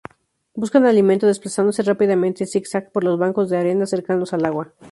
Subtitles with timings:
[0.55, 4.73] Buscan alimento desplazándose rápidamente en zigzag por los bancos de arena cercanos al agua.